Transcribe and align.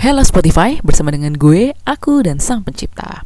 Halo 0.00 0.24
Spotify, 0.24 0.80
bersama 0.80 1.12
dengan 1.12 1.36
gue, 1.36 1.76
aku 1.84 2.24
dan 2.24 2.40
sang 2.40 2.64
pencipta 2.64 3.20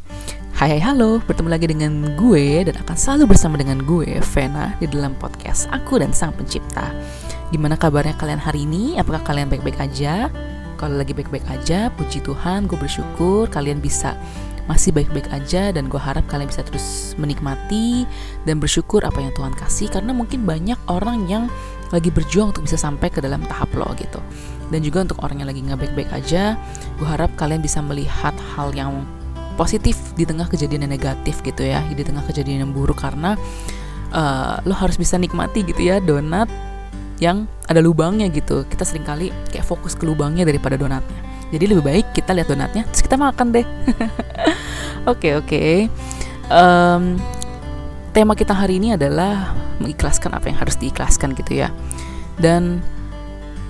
Hai 0.59 0.75
hai 0.75 0.81
halo, 0.83 1.23
bertemu 1.23 1.47
lagi 1.47 1.71
dengan 1.71 2.19
gue 2.19 2.67
dan 2.67 2.75
akan 2.83 2.97
selalu 2.99 3.31
bersama 3.31 3.55
dengan 3.55 3.79
gue, 3.87 4.19
Vena, 4.35 4.75
di 4.75 4.91
dalam 4.91 5.15
podcast 5.15 5.71
Aku 5.71 6.03
dan 6.03 6.11
Sang 6.11 6.35
Pencipta 6.35 6.91
Gimana 7.55 7.79
kabarnya 7.79 8.19
kalian 8.19 8.43
hari 8.43 8.67
ini? 8.67 8.99
Apakah 8.99 9.23
kalian 9.23 9.47
baik-baik 9.47 9.79
aja? 9.79 10.27
Kalau 10.75 10.99
lagi 10.99 11.15
baik-baik 11.15 11.47
aja, 11.47 11.87
puji 11.95 12.19
Tuhan, 12.19 12.67
gue 12.67 12.75
bersyukur 12.75 13.47
kalian 13.47 13.79
bisa 13.79 14.19
masih 14.65 14.91
baik-baik 14.91 15.29
aja 15.29 15.69
dan 15.69 15.85
gue 15.87 16.01
harap 16.01 16.25
kalian 16.25 16.49
bisa 16.49 16.65
terus 16.65 17.13
menikmati 17.21 18.03
dan 18.43 18.57
bersyukur 18.57 19.05
apa 19.05 19.21
yang 19.21 19.31
Tuhan 19.37 19.53
kasih 19.53 19.93
karena 19.93 20.11
mungkin 20.11 20.43
banyak 20.43 20.77
orang 20.89 21.29
yang 21.29 21.47
lagi 21.93 22.09
berjuang 22.09 22.53
untuk 22.53 22.65
bisa 22.65 22.77
sampai 22.77 23.09
ke 23.09 23.21
dalam 23.21 23.41
tahap 23.45 23.69
lo 23.77 23.89
gitu. 23.97 24.21
Dan 24.73 24.81
juga 24.81 25.05
untuk 25.05 25.21
orang 25.21 25.45
yang 25.45 25.49
lagi 25.49 25.61
nggak 25.61 25.79
baik-baik 25.81 26.09
aja 26.13 26.57
gue 26.97 27.07
harap 27.07 27.29
kalian 27.37 27.61
bisa 27.61 27.81
melihat 27.85 28.33
hal 28.57 28.73
yang 28.73 29.05
positif 29.55 29.95
di 30.17 30.25
tengah 30.25 30.49
kejadian 30.49 30.89
yang 30.89 30.93
negatif 30.97 31.39
gitu 31.45 31.63
ya 31.63 31.85
di 31.93 32.01
tengah 32.01 32.25
kejadian 32.25 32.65
yang 32.65 32.71
buruk. 32.73 32.97
Karena 32.97 33.37
uh, 34.13 34.61
lo 34.65 34.73
harus 34.73 34.97
bisa 34.97 35.17
nikmati 35.21 35.61
gitu 35.61 35.85
ya 35.85 36.01
donat 36.01 36.49
yang 37.21 37.45
ada 37.69 37.79
lubangnya 37.79 38.27
gitu. 38.33 38.65
Kita 38.65 38.83
sering 38.83 39.05
kali 39.05 39.29
kayak 39.53 39.65
fokus 39.65 39.93
ke 39.93 40.03
lubangnya 40.03 40.43
daripada 40.43 40.75
donatnya. 40.75 41.21
Jadi 41.53 41.65
lebih 41.69 41.85
baik 41.85 42.05
kita 42.17 42.33
lihat 42.33 42.49
donatnya 42.49 42.83
terus 42.89 43.05
kita 43.05 43.15
makan 43.15 43.53
deh. 43.53 43.65
Oke 45.05 45.37
oke. 45.37 45.45
Okay, 45.45 45.85
Um, 46.45 47.17
tema 48.13 48.37
kita 48.37 48.53
hari 48.53 48.77
ini 48.77 48.93
adalah 48.93 49.57
mengikhlaskan 49.79 50.33
apa 50.35 50.51
yang 50.51 50.57
harus 50.59 50.75
diikhlaskan 50.79 51.35
gitu 51.37 51.65
ya. 51.65 51.69
Dan 52.39 52.83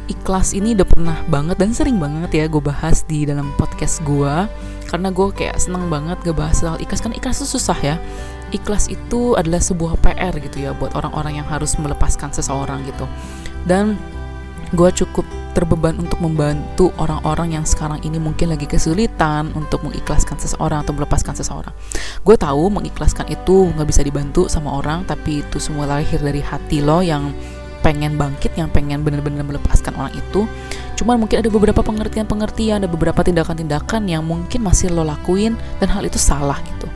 ikhlas 0.06 0.54
ini 0.54 0.78
udah 0.78 0.88
pernah 0.88 1.18
banget 1.30 1.58
dan 1.58 1.74
sering 1.74 1.98
banget 1.98 2.30
ya 2.34 2.46
gue 2.46 2.62
bahas 2.62 3.02
di 3.10 3.26
dalam 3.26 3.50
podcast 3.58 4.06
gue 4.06 4.46
karena 4.86 5.10
gue 5.10 5.28
kayak 5.34 5.58
seneng 5.58 5.90
banget 5.90 6.22
ngebahas 6.22 6.54
soal 6.62 6.78
ikhlas 6.78 7.02
kan 7.02 7.14
ikhlas 7.14 7.42
itu 7.42 7.58
susah 7.58 7.80
ya. 7.82 7.96
Ikhlas 8.54 8.88
itu 8.88 9.34
adalah 9.34 9.58
sebuah 9.58 9.98
PR 10.06 10.32
gitu 10.38 10.70
ya 10.70 10.72
buat 10.78 10.94
orang-orang 10.94 11.42
yang 11.42 11.48
harus 11.50 11.74
melepaskan 11.82 12.30
seseorang 12.30 12.86
gitu. 12.86 13.10
Dan 13.66 13.98
gue 14.74 14.90
cukup 14.90 15.26
terbeban 15.56 15.96
untuk 15.96 16.20
membantu 16.20 16.92
orang-orang 17.00 17.56
yang 17.56 17.66
sekarang 17.66 18.04
ini 18.04 18.20
mungkin 18.20 18.52
lagi 18.52 18.68
kesulitan 18.68 19.56
untuk 19.56 19.86
mengikhlaskan 19.88 20.36
seseorang 20.36 20.84
atau 20.84 20.92
melepaskan 20.92 21.32
seseorang. 21.38 21.72
Gue 22.28 22.36
tahu 22.36 22.68
mengikhlaskan 22.68 23.32
itu 23.32 23.72
nggak 23.72 23.88
bisa 23.88 24.02
dibantu 24.04 24.52
sama 24.52 24.76
orang, 24.76 25.08
tapi 25.08 25.46
itu 25.46 25.58
semua 25.62 25.88
lahir 25.88 26.20
dari 26.20 26.44
hati 26.44 26.84
lo 26.84 27.00
yang 27.00 27.32
pengen 27.80 28.18
bangkit, 28.18 28.58
yang 28.58 28.68
pengen 28.74 29.06
benar-benar 29.06 29.46
melepaskan 29.46 29.96
orang 29.96 30.12
itu. 30.18 30.44
Cuman 31.00 31.22
mungkin 31.22 31.40
ada 31.40 31.50
beberapa 31.54 31.86
pengertian-pengertian, 31.86 32.84
ada 32.84 32.90
beberapa 32.90 33.22
tindakan-tindakan 33.24 34.10
yang 34.10 34.26
mungkin 34.26 34.60
masih 34.66 34.92
lo 34.92 35.06
lakuin 35.08 35.56
dan 35.80 35.88
hal 35.94 36.04
itu 36.04 36.18
salah 36.20 36.60
gitu 36.66 36.90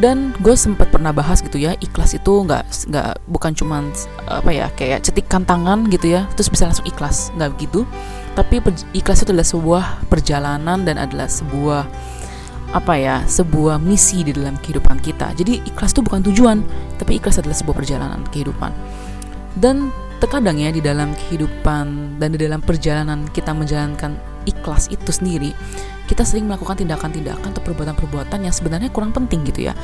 dan 0.00 0.32
gue 0.40 0.56
sempat 0.56 0.88
pernah 0.88 1.12
bahas 1.12 1.44
gitu 1.44 1.60
ya 1.60 1.76
ikhlas 1.76 2.16
itu 2.16 2.32
nggak 2.48 2.64
nggak 2.88 3.10
bukan 3.28 3.52
cuman 3.52 3.92
apa 4.24 4.48
ya 4.48 4.66
kayak 4.72 5.04
cetikan 5.04 5.44
tangan 5.44 5.84
gitu 5.92 6.16
ya 6.16 6.24
terus 6.32 6.48
bisa 6.48 6.64
langsung 6.64 6.88
ikhlas 6.88 7.28
nggak 7.36 7.50
begitu. 7.58 7.84
Tapi 8.32 8.64
ikhlas 8.96 9.20
itu 9.20 9.36
adalah 9.36 9.44
sebuah 9.44 9.84
perjalanan 10.08 10.88
dan 10.88 10.96
adalah 10.96 11.28
sebuah 11.28 11.84
apa 12.72 12.96
ya 12.96 13.20
sebuah 13.28 13.76
misi 13.76 14.24
di 14.24 14.32
dalam 14.32 14.56
kehidupan 14.56 15.04
kita. 15.04 15.36
Jadi 15.36 15.60
ikhlas 15.68 15.92
itu 15.92 16.00
bukan 16.00 16.24
tujuan 16.32 16.64
tapi 16.96 17.20
ikhlas 17.20 17.44
adalah 17.44 17.52
sebuah 17.52 17.76
perjalanan 17.76 18.24
kehidupan. 18.32 18.72
Dan 19.52 19.92
terkadang 20.16 20.56
ya 20.56 20.72
di 20.72 20.80
dalam 20.80 21.12
kehidupan 21.12 22.16
dan 22.16 22.28
di 22.32 22.40
dalam 22.40 22.64
perjalanan 22.64 23.28
kita 23.28 23.52
menjalankan 23.52 24.16
ikhlas 24.48 24.88
itu 24.88 25.12
sendiri 25.12 25.52
kita 26.10 26.26
sering 26.26 26.50
melakukan 26.50 26.78
tindakan-tindakan 26.78 27.54
atau 27.54 27.62
perbuatan-perbuatan 27.62 28.44
yang 28.44 28.54
sebenarnya 28.54 28.90
kurang 28.90 29.14
penting 29.14 29.46
gitu 29.46 29.70
ya. 29.70 29.74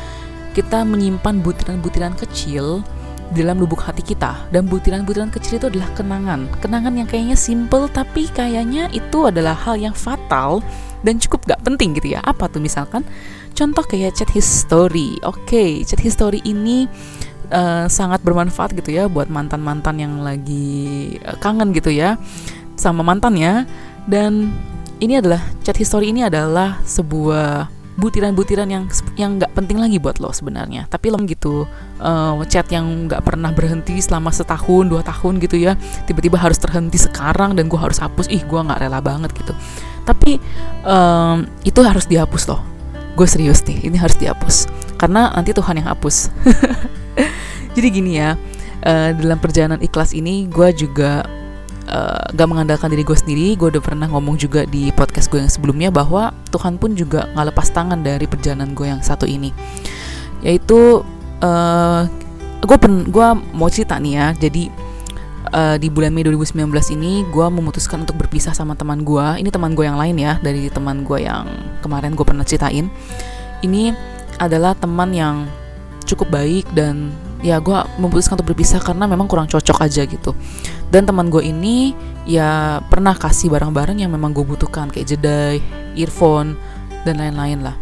Kita 0.57 0.83
menyimpan 0.83 1.41
butiran-butiran 1.45 2.19
kecil 2.19 2.83
di 3.29 3.45
dalam 3.45 3.61
lubuk 3.61 3.85
hati 3.85 4.01
kita 4.01 4.49
dan 4.49 4.65
butiran-butiran 4.67 5.29
kecil 5.29 5.61
itu 5.61 5.67
adalah 5.69 5.89
kenangan. 5.93 6.49
Kenangan 6.65 6.97
yang 6.97 7.09
kayaknya 7.09 7.37
simple 7.37 7.87
tapi 7.93 8.27
kayaknya 8.33 8.89
itu 8.91 9.29
adalah 9.29 9.53
hal 9.53 9.77
yang 9.77 9.93
fatal 9.93 10.65
dan 11.05 11.21
cukup 11.21 11.45
gak 11.47 11.61
penting 11.63 11.95
gitu 11.95 12.17
ya. 12.17 12.21
Apa 12.25 12.49
tuh 12.49 12.59
misalkan? 12.59 13.05
Contoh 13.53 13.85
kayak 13.85 14.17
chat 14.17 14.31
history. 14.33 15.19
Oke, 15.27 15.45
okay, 15.45 15.71
chat 15.85 16.01
history 16.01 16.41
ini 16.43 16.89
uh, 17.53 17.87
sangat 17.87 18.21
bermanfaat 18.25 18.77
gitu 18.77 18.95
ya 18.95 19.07
buat 19.09 19.29
mantan-mantan 19.29 20.01
yang 20.01 20.15
lagi 20.25 21.17
uh, 21.25 21.37
kangen 21.41 21.73
gitu 21.73 21.93
ya 21.93 22.17
sama 22.79 23.03
mantannya 23.03 23.67
dan 24.07 24.55
ini 24.99 25.19
adalah 25.19 25.43
chat 25.63 25.79
history 25.79 26.11
ini 26.11 26.27
adalah 26.27 26.83
sebuah 26.83 27.71
butiran-butiran 27.99 28.71
yang 28.71 28.85
yang 29.19 29.43
nggak 29.43 29.51
penting 29.59 29.83
lagi 29.83 29.99
buat 29.99 30.23
lo 30.23 30.31
sebenarnya. 30.31 30.87
Tapi 30.87 31.11
lo 31.11 31.19
gitu 31.27 31.67
uh, 31.99 32.39
chat 32.47 32.71
yang 32.71 33.11
nggak 33.11 33.27
pernah 33.27 33.51
berhenti 33.51 33.99
selama 33.99 34.31
setahun 34.31 34.87
dua 34.87 35.03
tahun 35.03 35.43
gitu 35.43 35.59
ya 35.59 35.75
tiba-tiba 36.07 36.39
harus 36.39 36.63
terhenti 36.63 36.95
sekarang 36.95 37.59
dan 37.59 37.67
gue 37.67 37.79
harus 37.79 37.99
hapus 37.99 38.31
ih 38.31 38.43
gue 38.47 38.61
nggak 38.63 38.87
rela 38.87 39.03
banget 39.03 39.35
gitu. 39.35 39.51
Tapi 40.07 40.39
um, 40.87 41.43
itu 41.67 41.83
harus 41.83 42.07
dihapus 42.07 42.47
loh. 42.47 42.63
Gue 43.19 43.27
serius 43.27 43.67
nih 43.67 43.91
ini 43.91 43.99
harus 43.99 44.15
dihapus. 44.15 44.71
Karena 44.95 45.35
nanti 45.35 45.51
Tuhan 45.51 45.83
yang 45.83 45.91
hapus. 45.91 46.31
Jadi 47.75 47.87
gini 47.91 48.19
ya 48.19 48.39
uh, 48.87 49.11
dalam 49.15 49.43
perjalanan 49.43 49.83
ikhlas 49.83 50.15
ini 50.15 50.47
gue 50.47 50.71
juga 50.75 51.27
uh, 51.89 52.25
gak 52.37 52.49
mengandalkan 52.49 52.93
diri 52.93 53.03
gue 53.03 53.17
sendiri 53.17 53.49
gue 53.57 53.69
udah 53.77 53.83
pernah 53.83 54.07
ngomong 54.07 54.37
juga 54.37 54.69
di 54.69 54.93
podcast 54.93 55.33
gue 55.33 55.41
yang 55.41 55.53
sebelumnya 55.53 55.89
bahwa 55.89 56.31
Tuhan 56.53 56.77
pun 56.77 56.95
juga 56.95 57.29
nggak 57.33 57.47
lepas 57.55 57.69
tangan 57.73 58.01
dari 58.05 58.29
perjalanan 58.29 58.77
gue 58.77 58.87
yang 58.89 59.01
satu 59.01 59.25
ini. 59.25 59.51
Yaitu 60.45 61.03
uh, 61.43 62.03
gue 62.63 62.77
gue 63.09 63.29
mau 63.57 63.69
cerita 63.73 63.97
nih 63.97 64.13
ya. 64.15 64.27
Jadi 64.37 64.65
uh, 65.53 65.77
di 65.81 65.89
bulan 65.89 66.13
Mei 66.13 66.25
2019 66.25 66.69
ini 66.95 67.25
gue 67.29 67.47
memutuskan 67.49 68.05
untuk 68.05 68.21
berpisah 68.21 68.53
sama 68.53 68.77
teman 68.77 69.03
gue. 69.03 69.27
Ini 69.41 69.49
teman 69.49 69.73
gue 69.73 69.85
yang 69.89 69.99
lain 69.99 70.17
ya 70.21 70.37
dari 70.45 70.69
teman 70.69 71.03
gue 71.03 71.25
yang 71.25 71.49
kemarin 71.81 72.13
gue 72.13 72.25
pernah 72.25 72.45
ceritain. 72.45 72.87
Ini 73.65 73.91
adalah 74.39 74.79
teman 74.79 75.11
yang 75.11 75.51
cukup 76.07 76.31
baik 76.31 76.65
dan 76.73 77.13
ya 77.45 77.63
gue 77.63 77.79
memutuskan 78.03 78.35
untuk 78.39 78.55
berpisah 78.55 78.83
karena 78.83 79.07
memang 79.07 79.31
kurang 79.31 79.47
cocok 79.47 79.87
aja 79.87 80.03
gitu 80.09 80.35
dan 80.89 81.05
teman 81.05 81.29
gue 81.29 81.45
ini 81.45 81.93
ya 82.25 82.81
pernah 82.89 83.13
kasih 83.13 83.53
barang-barang 83.53 84.01
yang 84.01 84.13
memang 84.13 84.33
gue 84.33 84.45
butuhkan 84.45 84.89
kayak 84.89 85.17
jedai, 85.17 85.57
earphone 85.97 86.57
dan 87.05 87.21
lain-lain 87.21 87.61
lah. 87.61 87.77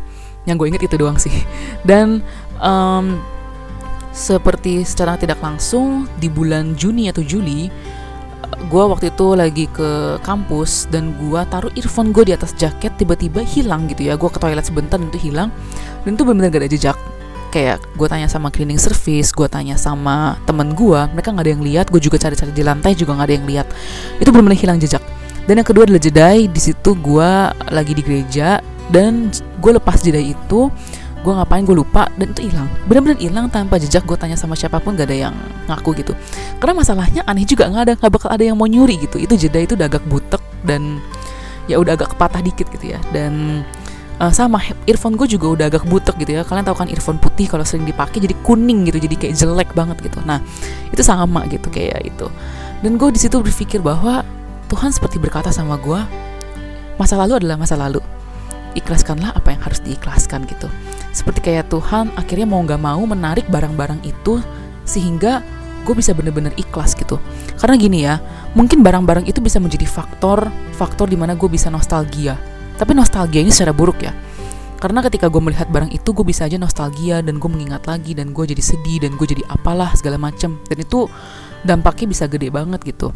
Yang 0.46 0.56
gue 0.62 0.66
inget 0.74 0.82
itu 0.86 0.96
doang 0.98 1.18
sih. 1.18 1.34
Dan 1.88 2.22
um, 2.58 3.18
seperti 4.10 4.82
secara 4.86 5.18
tidak 5.18 5.38
langsung 5.42 6.06
di 6.18 6.30
bulan 6.30 6.78
Juni 6.78 7.10
atau 7.10 7.20
Juli 7.20 7.68
gue 8.66 8.84
waktu 8.88 9.12
itu 9.12 9.36
lagi 9.36 9.66
ke 9.70 10.16
kampus 10.24 10.88
dan 10.88 11.14
gue 11.18 11.40
taruh 11.52 11.70
earphone 11.76 12.10
gue 12.10 12.30
di 12.30 12.32
atas 12.34 12.56
jaket 12.56 12.94
tiba-tiba 12.98 13.44
hilang 13.44 13.86
gitu 13.86 14.08
ya. 14.10 14.14
Gue 14.18 14.30
ke 14.32 14.40
toilet 14.42 14.64
sebentar 14.64 14.98
dan 14.98 15.10
itu 15.12 15.30
hilang. 15.30 15.54
Dan 16.02 16.18
itu 16.18 16.22
benar-benar 16.26 16.50
gak 16.50 16.62
ada 16.64 16.70
jejak 16.70 16.96
kayak 17.56 17.80
gue 17.96 18.04
tanya 18.04 18.28
sama 18.28 18.52
cleaning 18.52 18.76
service 18.76 19.32
gue 19.32 19.48
tanya 19.48 19.80
sama 19.80 20.36
temen 20.44 20.76
gue 20.76 21.00
mereka 21.16 21.32
nggak 21.32 21.44
ada 21.48 21.52
yang 21.56 21.64
lihat 21.64 21.86
gue 21.88 21.96
juga 21.96 22.20
cari-cari 22.20 22.52
di 22.52 22.60
lantai 22.60 22.92
juga 22.92 23.16
nggak 23.16 23.28
ada 23.32 23.34
yang 23.40 23.46
lihat. 23.48 23.66
Itu 24.20 24.28
benar-benar 24.28 24.60
hilang 24.60 24.76
jejak. 24.76 25.00
Dan 25.48 25.64
yang 25.64 25.64
kedua 25.64 25.88
adalah 25.88 26.02
jedai 26.02 26.52
di 26.52 26.60
situ 26.60 26.92
gue 26.92 27.30
lagi 27.72 27.96
di 27.96 28.02
gereja 28.04 28.60
dan 28.92 29.32
gue 29.32 29.72
lepas 29.72 30.04
jedai 30.04 30.36
itu 30.36 30.68
gue 31.24 31.32
ngapain 31.32 31.64
gue 31.64 31.72
lupa 31.80 32.12
dan 32.20 32.36
itu 32.36 32.52
hilang. 32.52 32.68
Benar-benar 32.84 33.18
hilang 33.24 33.46
tanpa 33.48 33.80
jejak 33.80 34.04
gue 34.04 34.18
tanya 34.20 34.36
sama 34.36 34.52
siapa 34.52 34.76
pun 34.76 34.92
gak 34.92 35.08
ada 35.08 35.32
yang 35.32 35.34
ngaku 35.64 35.96
gitu. 36.04 36.12
Karena 36.60 36.76
masalahnya 36.76 37.24
aneh 37.24 37.48
juga 37.48 37.72
nggak 37.72 37.82
ada 37.88 37.92
nggak 37.96 38.12
bakal 38.12 38.28
ada 38.28 38.44
yang 38.44 38.60
mau 38.60 38.68
nyuri 38.68 39.00
gitu. 39.00 39.16
Itu 39.16 39.32
jeda 39.40 39.64
itu 39.64 39.80
udah 39.80 39.88
agak 39.88 40.04
butek 40.04 40.44
dan 40.60 41.00
ya 41.72 41.80
udah 41.80 41.96
agak 41.96 42.12
kepatah 42.12 42.44
dikit 42.44 42.68
gitu 42.68 42.92
ya. 42.92 43.00
Dan 43.16 43.64
uh, 44.20 44.32
sama 44.32 44.60
earphone 44.88 45.14
gue 45.16 45.28
juga 45.28 45.46
udah 45.52 45.66
agak 45.68 45.84
butek 45.88 46.16
gitu 46.20 46.36
ya. 46.36 46.42
Kalian 46.44 46.64
tahu 46.66 46.76
kan 46.84 46.88
earphone 46.88 47.20
putih 47.20 47.48
kalau 47.48 47.64
sering 47.64 47.84
dipakai 47.84 48.22
jadi 48.22 48.34
kuning 48.44 48.88
gitu 48.88 48.98
jadi 49.00 49.16
kayak 49.16 49.34
jelek 49.36 49.70
banget 49.76 50.00
gitu. 50.04 50.18
Nah 50.24 50.40
itu 50.90 51.02
sama 51.04 51.44
gitu 51.48 51.68
kayak 51.68 52.04
itu. 52.04 52.26
Dan 52.80 53.00
gue 53.00 53.08
di 53.12 53.20
situ 53.20 53.40
berpikir 53.40 53.80
bahwa 53.80 54.24
Tuhan 54.66 54.90
seperti 54.90 55.22
berkata 55.22 55.54
sama 55.54 55.78
gue 55.78 56.00
masa 56.96 57.16
lalu 57.20 57.44
adalah 57.44 57.56
masa 57.60 57.76
lalu. 57.76 58.00
Ikhlaskanlah 58.76 59.32
apa 59.32 59.56
yang 59.56 59.62
harus 59.64 59.80
diikhlaskan 59.80 60.44
gitu. 60.52 60.68
Seperti 61.16 61.40
kayak 61.52 61.72
Tuhan 61.72 62.12
akhirnya 62.12 62.44
mau 62.44 62.60
nggak 62.60 62.80
mau 62.80 63.00
menarik 63.08 63.48
barang-barang 63.48 64.04
itu 64.04 64.44
sehingga 64.84 65.40
gue 65.88 65.94
bisa 65.96 66.12
bener-bener 66.12 66.52
ikhlas 66.60 66.92
gitu. 66.92 67.16
Karena 67.56 67.74
gini 67.80 68.04
ya 68.04 68.20
mungkin 68.52 68.84
barang-barang 68.84 69.24
itu 69.24 69.40
bisa 69.40 69.56
menjadi 69.56 69.88
faktor 69.88 70.52
faktor 70.76 71.08
di 71.08 71.16
mana 71.16 71.32
gue 71.32 71.48
bisa 71.48 71.72
nostalgia 71.72 72.36
tapi 72.76 72.92
nostalgia 72.92 73.40
ini 73.42 73.52
secara 73.52 73.72
buruk 73.72 74.00
ya. 74.00 74.12
Karena 74.76 75.00
ketika 75.00 75.32
gue 75.32 75.40
melihat 75.40 75.72
barang 75.72 75.88
itu 75.88 76.12
gue 76.12 76.22
bisa 76.22 76.44
aja 76.44 76.60
nostalgia 76.60 77.24
dan 77.24 77.40
gue 77.40 77.48
mengingat 77.48 77.88
lagi 77.88 78.12
dan 78.12 78.36
gue 78.36 78.44
jadi 78.44 78.60
sedih 78.60 79.08
dan 79.08 79.16
gue 79.16 79.26
jadi 79.26 79.42
apalah 79.48 79.96
segala 79.96 80.20
macem 80.20 80.60
dan 80.68 80.78
itu 80.78 81.08
dampaknya 81.64 82.06
bisa 82.12 82.24
gede 82.28 82.52
banget 82.52 82.84
gitu. 82.84 83.10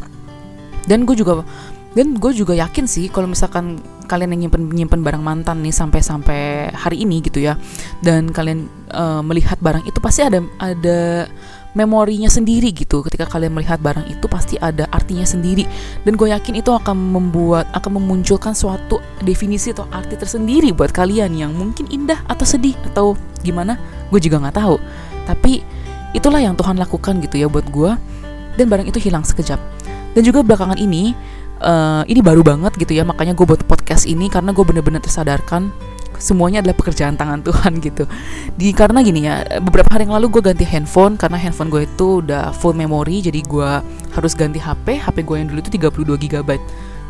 Dan 0.88 1.04
gue 1.04 1.12
juga 1.12 1.44
dan 1.90 2.16
gue 2.16 2.32
juga 2.32 2.54
yakin 2.54 2.86
sih 2.86 3.10
kalau 3.10 3.26
misalkan 3.26 3.82
kalian 4.06 4.34
yang 4.34 4.46
nyimpen 4.46 4.70
nyimpen 4.70 5.02
barang 5.02 5.22
mantan 5.22 5.62
nih 5.62 5.74
sampai 5.74 6.00
sampai 6.02 6.40
hari 6.70 7.02
ini 7.02 7.18
gitu 7.18 7.42
ya 7.42 7.58
dan 7.98 8.30
kalian 8.30 8.70
uh, 8.94 9.22
melihat 9.26 9.58
barang 9.58 9.82
itu 9.86 9.98
pasti 9.98 10.22
ada 10.22 10.38
ada 10.62 11.26
memorinya 11.74 12.26
sendiri 12.26 12.74
gitu. 12.74 13.02
Ketika 13.06 13.26
kalian 13.30 13.54
melihat 13.54 13.78
barang 13.78 14.06
itu 14.10 14.26
pasti 14.26 14.58
ada 14.58 14.86
artinya 14.90 15.22
sendiri. 15.22 15.66
Dan 16.02 16.18
gue 16.18 16.32
yakin 16.34 16.58
itu 16.58 16.70
akan 16.74 16.96
membuat 16.96 17.70
akan 17.74 18.02
memunculkan 18.02 18.54
suatu 18.56 18.98
definisi 19.22 19.70
atau 19.70 19.86
arti 19.94 20.18
tersendiri 20.18 20.74
buat 20.74 20.90
kalian 20.90 21.34
yang 21.34 21.54
mungkin 21.54 21.86
indah 21.90 22.18
atau 22.26 22.46
sedih 22.46 22.74
atau 22.90 23.14
gimana. 23.46 23.78
Gue 24.10 24.18
juga 24.18 24.42
nggak 24.42 24.56
tahu. 24.58 24.76
Tapi 25.26 25.62
itulah 26.16 26.42
yang 26.42 26.58
Tuhan 26.58 26.78
lakukan 26.78 27.22
gitu 27.22 27.38
ya 27.38 27.46
buat 27.46 27.66
gue. 27.70 27.92
Dan 28.58 28.66
barang 28.66 28.90
itu 28.90 28.98
hilang 28.98 29.22
sekejap. 29.22 29.60
Dan 30.10 30.22
juga 30.26 30.42
belakangan 30.42 30.74
ini 30.74 31.14
uh, 31.62 32.02
ini 32.10 32.18
baru 32.18 32.42
banget 32.42 32.74
gitu 32.76 32.98
ya. 32.98 33.06
Makanya 33.06 33.36
gue 33.38 33.46
buat 33.46 33.62
podcast 33.68 34.10
ini 34.10 34.26
karena 34.26 34.50
gue 34.50 34.64
bener-bener 34.66 34.98
tersadarkan 34.98 35.70
semuanya 36.20 36.60
adalah 36.60 36.76
pekerjaan 36.76 37.16
tangan 37.16 37.40
Tuhan 37.40 37.80
gitu. 37.86 38.04
Di 38.54 38.70
karena 38.76 39.00
gini 39.00 39.26
ya, 39.26 39.42
beberapa 39.58 39.88
hari 39.90 40.06
yang 40.06 40.14
lalu 40.20 40.38
gue 40.38 40.42
ganti 40.52 40.68
handphone 40.68 41.16
karena 41.16 41.40
handphone 41.40 41.72
gue 41.72 41.88
itu 41.88 42.20
udah 42.22 42.52
full 42.52 42.76
memory 42.76 43.24
jadi 43.24 43.40
gue 43.42 43.70
harus 44.14 44.32
ganti 44.36 44.60
HP. 44.60 45.00
HP 45.00 45.24
gue 45.24 45.36
yang 45.40 45.48
dulu 45.48 45.58
itu 45.64 45.72
32 45.74 46.30
GB. 46.30 46.50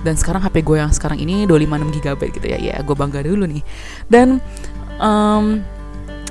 Dan 0.01 0.17
sekarang 0.17 0.41
HP 0.41 0.65
gue 0.65 0.81
yang 0.81 0.89
sekarang 0.95 1.21
ini 1.21 1.45
256 1.45 2.01
GB 2.01 2.21
gitu 2.41 2.47
ya. 2.49 2.59
Ya, 2.63 2.77
gue 2.81 2.97
bangga 2.97 3.21
dulu 3.21 3.45
nih. 3.45 3.61
Dan 4.09 4.41
um, 4.97 5.61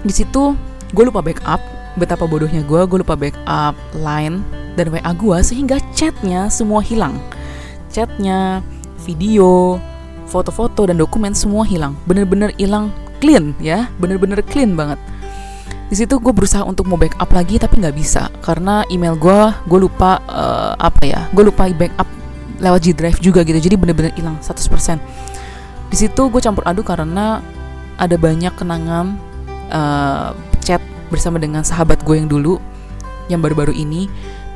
di 0.02 0.14
situ 0.16 0.56
gue 0.90 1.04
lupa 1.06 1.22
backup 1.22 1.62
betapa 2.00 2.24
bodohnya 2.24 2.64
gue 2.64 2.82
gue 2.88 3.00
lupa 3.04 3.20
backup 3.20 3.76
line 3.98 4.40
dan 4.80 4.88
WA 4.94 5.12
gue 5.12 5.38
sehingga 5.44 5.78
chatnya 5.92 6.48
semua 6.48 6.80
hilang 6.80 7.20
chatnya 7.92 8.64
video 9.04 9.82
foto-foto 10.30 10.86
dan 10.86 11.02
dokumen 11.02 11.34
semua 11.34 11.66
hilang. 11.66 11.98
Bener-bener 12.06 12.54
hilang 12.62 12.94
clean 13.18 13.58
ya. 13.58 13.90
Bener-bener 13.98 14.40
clean 14.46 14.78
banget. 14.78 15.02
Di 15.90 15.98
situ 15.98 16.22
gue 16.22 16.30
berusaha 16.30 16.62
untuk 16.62 16.86
mau 16.86 17.02
backup 17.02 17.34
lagi 17.34 17.58
tapi 17.58 17.82
nggak 17.82 17.98
bisa. 17.98 18.30
Karena 18.46 18.86
email 18.94 19.18
gue 19.18 19.40
gue 19.66 19.80
lupa 19.90 20.22
uh, 20.30 20.78
apa 20.78 21.02
ya 21.02 21.26
gue 21.34 21.44
lupa 21.50 21.66
backup 21.74 22.06
lewat 22.62 22.80
G 22.86 22.88
Drive 22.94 23.18
juga 23.18 23.42
gitu. 23.42 23.58
Jadi 23.58 23.76
bener-bener 23.76 24.14
hilang 24.14 24.38
100% 24.38 25.30
di 25.90 25.98
situ 25.98 26.22
gue 26.30 26.42
campur 26.42 26.62
aduk 26.70 26.86
karena 26.86 27.42
ada 27.98 28.16
banyak 28.16 28.54
kenangan 28.54 29.18
uh, 29.74 30.38
chat 30.62 30.80
bersama 31.10 31.42
dengan 31.42 31.66
sahabat 31.66 32.06
gue 32.06 32.16
yang 32.16 32.30
dulu 32.30 32.62
yang 33.28 33.42
baru-baru 33.42 33.74
ini. 33.74 34.06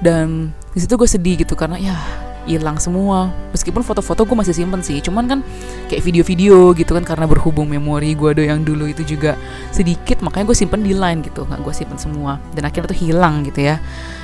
Dan 0.03 0.53
di 0.75 0.79
situ 0.83 0.93
gue 0.93 1.09
sedih 1.09 1.41
gitu 1.41 1.57
karena 1.57 1.81
ya 1.81 1.97
hilang 2.45 2.79
semua. 2.79 3.31
Meskipun 3.51 3.81
foto-foto 3.81 4.27
gue 4.27 4.37
masih 4.37 4.55
simpen 4.55 4.81
sih 4.83 4.99
cuman 4.99 5.23
kan 5.25 5.39
kayak 5.87 6.03
video-video 6.03 6.75
gitu 6.75 6.95
kan 6.95 7.03
karena 7.03 7.25
berhubung 7.27 7.69
memori 7.71 8.13
gue 8.13 8.31
do 8.35 8.43
yang 8.43 8.63
dulu 8.65 8.89
itu 8.89 9.03
juga 9.03 9.39
sedikit 9.71 10.19
makanya 10.23 10.51
gue 10.51 10.57
simpen 10.57 10.81
di 10.83 10.95
line 10.95 11.23
gitu. 11.23 11.47
Nggak 11.47 11.61
gue 11.63 11.73
simpen 11.73 11.97
semua. 11.99 12.39
Dan 12.51 12.67
akhirnya 12.67 12.91
tuh 12.91 12.99
hilang 12.99 13.43
gitu 13.47 13.63
ya 13.63 13.79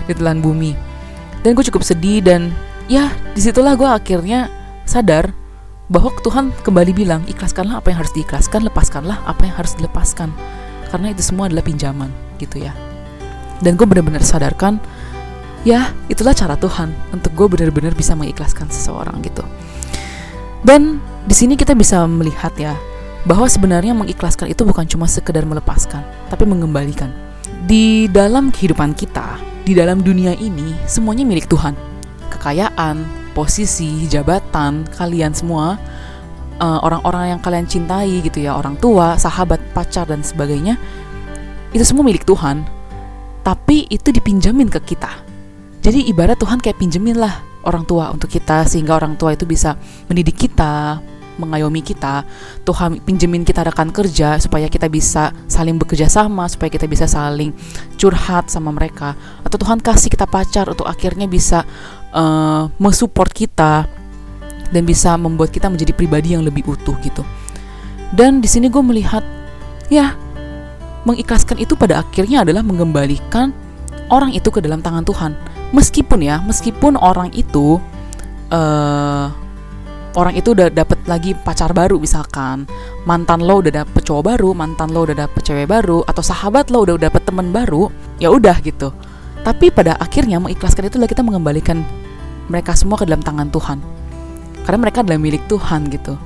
di 0.06 0.14
telan 0.16 0.40
bumi. 0.44 0.76
Dan 1.44 1.56
gue 1.56 1.64
cukup 1.68 1.84
sedih 1.84 2.20
dan 2.20 2.52
ya 2.92 3.12
di 3.32 3.40
situlah 3.40 3.80
gue 3.80 3.88
akhirnya 3.88 4.52
sadar 4.84 5.32
bahwa 5.90 6.14
Tuhan 6.22 6.54
kembali 6.62 6.92
bilang 6.94 7.22
ikhlaskanlah 7.26 7.82
apa 7.82 7.90
yang 7.90 8.06
harus 8.06 8.14
diikhlaskan 8.14 8.62
lepaskanlah 8.70 9.18
apa 9.26 9.42
yang 9.48 9.56
harus 9.58 9.74
dilepaskan. 9.80 10.30
Karena 10.90 11.14
itu 11.14 11.22
semua 11.22 11.50
adalah 11.50 11.66
pinjaman 11.66 12.10
gitu 12.42 12.62
ya. 12.62 12.74
Dan 13.60 13.76
gue 13.76 13.84
benar-benar 13.84 14.24
sadarkan 14.24 14.80
ya 15.68 15.92
itulah 16.08 16.32
cara 16.32 16.56
Tuhan 16.56 16.92
untuk 17.12 17.36
gue 17.36 17.48
benar-benar 17.58 17.92
bisa 17.96 18.16
mengikhlaskan 18.16 18.72
seseorang 18.72 19.20
gitu. 19.24 19.44
Dan 20.64 21.00
di 21.24 21.36
sini 21.36 21.56
kita 21.56 21.76
bisa 21.76 22.04
melihat 22.08 22.52
ya 22.60 22.76
bahwa 23.28 23.48
sebenarnya 23.48 23.92
mengikhlaskan 23.96 24.52
itu 24.52 24.64
bukan 24.64 24.88
cuma 24.88 25.08
sekedar 25.08 25.44
melepaskan 25.44 26.04
tapi 26.32 26.48
mengembalikan. 26.48 27.12
Di 27.68 28.08
dalam 28.08 28.56
kehidupan 28.56 28.96
kita 28.96 29.40
di 29.68 29.76
dalam 29.76 30.02
dunia 30.02 30.34
ini 30.40 30.76
semuanya 30.88 31.28
milik 31.28 31.48
Tuhan. 31.52 31.76
Kekayaan 32.32 33.04
posisi 33.36 34.08
jabatan 34.08 34.88
kalian 34.96 35.36
semua 35.36 35.76
eh, 36.58 36.80
orang-orang 36.82 37.24
uh, 37.28 37.30
yang 37.36 37.40
kalian 37.44 37.68
cintai 37.68 38.24
gitu 38.24 38.44
ya 38.44 38.56
orang 38.56 38.80
tua 38.80 39.20
sahabat 39.20 39.60
pacar 39.76 40.08
dan 40.08 40.24
sebagainya 40.24 40.80
itu 41.76 41.84
semua 41.84 42.08
milik 42.08 42.24
Tuhan. 42.24 42.64
Tapi 43.40 43.88
itu 43.88 44.12
dipinjamin 44.12 44.68
ke 44.68 44.94
kita 44.94 45.29
jadi 45.80 46.00
ibarat 46.12 46.36
Tuhan 46.40 46.60
kayak 46.60 46.78
pinjemin 46.80 47.16
lah 47.16 47.40
orang 47.64 47.84
tua 47.88 48.12
untuk 48.12 48.32
kita 48.32 48.68
sehingga 48.68 48.96
orang 48.96 49.16
tua 49.16 49.36
itu 49.36 49.44
bisa 49.48 49.76
mendidik 50.12 50.36
kita, 50.48 51.00
mengayomi 51.40 51.80
kita. 51.80 52.28
Tuhan 52.68 53.00
pinjemin 53.04 53.48
kita 53.48 53.64
rekan 53.64 53.92
kerja 53.92 54.36
supaya 54.44 54.68
kita 54.68 54.92
bisa 54.92 55.32
saling 55.48 55.80
bekerja 55.80 56.12
sama, 56.12 56.52
supaya 56.52 56.68
kita 56.68 56.86
bisa 56.86 57.08
saling 57.08 57.56
curhat 57.96 58.52
sama 58.52 58.76
mereka. 58.76 59.16
Atau 59.48 59.56
Tuhan 59.60 59.80
kasih 59.80 60.12
kita 60.12 60.28
pacar 60.28 60.68
untuk 60.68 60.86
akhirnya 60.86 61.26
bisa 61.32 61.64
uh, 62.12 62.68
mensupport 62.76 63.32
kita 63.32 63.88
dan 64.70 64.84
bisa 64.86 65.16
membuat 65.16 65.50
kita 65.50 65.72
menjadi 65.72 65.96
pribadi 65.96 66.36
yang 66.36 66.44
lebih 66.44 66.68
utuh 66.68 66.96
gitu. 67.02 67.24
Dan 68.12 68.44
di 68.44 68.50
sini 68.52 68.68
gue 68.68 68.84
melihat 68.84 69.24
ya 69.88 70.14
mengikhlaskan 71.08 71.64
itu 71.64 71.80
pada 71.80 72.04
akhirnya 72.04 72.44
adalah 72.44 72.62
mengembalikan 72.62 73.56
orang 74.10 74.34
itu 74.34 74.50
ke 74.50 74.60
dalam 74.60 74.82
tangan 74.82 75.06
Tuhan 75.06 75.32
meskipun 75.72 76.20
ya 76.26 76.42
meskipun 76.46 76.98
orang 76.98 77.30
itu 77.34 77.78
uh, 78.50 79.28
orang 80.18 80.34
itu 80.34 80.58
udah 80.58 80.74
dapet 80.74 80.98
lagi 81.06 81.38
pacar 81.38 81.72
baru 81.72 82.02
misalkan. 82.02 82.66
Mantan 83.06 83.46
lo 83.46 83.62
udah 83.62 83.86
dapet 83.86 84.02
cowok 84.06 84.24
baru 84.36 84.50
mantan 84.58 84.92
lo 84.92 85.06
udah 85.06 85.26
dapet 85.26 85.42
cewek 85.46 85.70
baru 85.70 86.02
atau 86.06 86.24
sahabat 86.26 86.74
lo 86.74 86.86
udah 86.86 86.98
dapet 86.98 87.22
teman 87.26 87.54
baru 87.54 87.94
ya 88.18 88.34
udah 88.34 88.58
gitu. 88.66 88.90
Tapi 89.46 89.72
pada 89.72 89.96
akhirnya 89.98 90.38
mengikhlaskan 90.42 90.90
itu 90.90 91.00
adalah 91.00 91.10
kita 91.10 91.24
mengembalikan 91.24 91.82
mereka 92.50 92.74
semua 92.76 93.00
ke 93.00 93.06
dalam 93.06 93.24
tangan 93.24 93.48
Tuhan. 93.54 93.78
Karena 94.66 94.80
mereka 94.82 95.02
adalah 95.02 95.22
milik 95.22 95.46
Tuhan 95.48 95.90
gitu. 95.90 96.20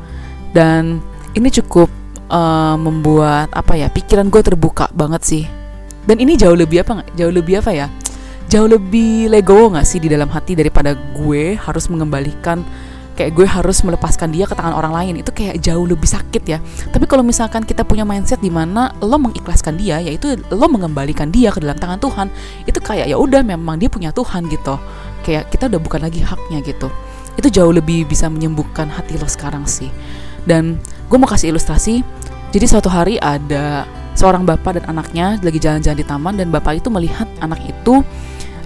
Dan 0.51 0.99
ini 1.37 1.49
cukup 1.53 1.87
uh, 2.31 2.75
membuat 2.75 3.53
apa 3.53 3.77
ya 3.77 3.87
pikiran 3.87 4.27
gue 4.33 4.41
terbuka 4.41 4.89
banget 4.91 5.21
sih. 5.23 5.43
Dan 6.03 6.19
ini 6.19 6.35
jauh 6.35 6.57
lebih 6.57 6.83
apa 6.83 7.07
jauh 7.15 7.31
lebih 7.31 7.63
apa 7.63 7.71
ya 7.71 7.87
jauh 8.53 8.69
lebih 8.69 9.33
legowo 9.33 9.73
gak 9.73 9.81
sih 9.89 9.97
di 9.97 10.05
dalam 10.05 10.29
hati 10.29 10.53
daripada 10.53 10.93
gue 10.93 11.57
harus 11.57 11.89
mengembalikan 11.89 12.61
kayak 13.17 13.33
gue 13.33 13.45
harus 13.49 13.81
melepaskan 13.81 14.29
dia 14.29 14.45
ke 14.45 14.53
tangan 14.53 14.77
orang 14.77 14.93
lain? 14.93 15.13
Itu 15.25 15.33
kayak 15.33 15.57
jauh 15.57 15.85
lebih 15.89 16.05
sakit 16.05 16.43
ya. 16.45 16.61
Tapi 16.93 17.09
kalau 17.09 17.25
misalkan 17.25 17.65
kita 17.65 17.81
punya 17.81 18.05
mindset 18.05 18.37
di 18.45 18.53
mana 18.53 18.93
lo 19.01 19.17
mengikhlaskan 19.17 19.73
dia 19.81 19.97
yaitu 20.05 20.37
lo 20.53 20.69
mengembalikan 20.69 21.33
dia 21.33 21.49
ke 21.49 21.65
dalam 21.65 21.77
tangan 21.77 21.97
Tuhan 21.97 22.27
itu 22.69 22.77
kayak 22.77 23.09
ya 23.09 23.17
udah 23.17 23.41
memang 23.41 23.81
dia 23.81 23.89
punya 23.89 24.13
Tuhan 24.13 24.45
gitu. 24.49 24.77
Kayak 25.25 25.49
kita 25.49 25.73
udah 25.73 25.81
bukan 25.81 26.05
lagi 26.05 26.21
haknya 26.21 26.61
gitu. 26.61 26.93
Itu 27.33 27.49
jauh 27.49 27.73
lebih 27.73 28.05
bisa 28.05 28.29
menyembuhkan 28.29 28.85
hati 28.85 29.17
lo 29.17 29.25
sekarang 29.25 29.65
sih. 29.65 29.89
Dan 30.45 30.77
gue 31.09 31.17
mau 31.17 31.25
kasih 31.25 31.49
ilustrasi. 31.49 32.05
Jadi 32.53 32.65
suatu 32.69 32.85
hari 32.85 33.17
ada 33.17 33.89
seorang 34.13 34.45
bapak 34.45 34.77
dan 34.77 34.93
anaknya 34.93 35.41
lagi 35.41 35.57
jalan-jalan 35.57 35.97
di 35.97 36.05
taman 36.05 36.33
dan 36.37 36.53
bapak 36.53 36.77
itu 36.77 36.93
melihat 36.93 37.25
anak 37.41 37.57
itu 37.65 38.05